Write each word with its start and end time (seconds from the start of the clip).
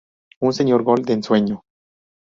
Un 0.41 0.51
señor 0.53 0.81
gol 0.81 1.05
de 1.05 1.13
ensueño. 1.13 1.61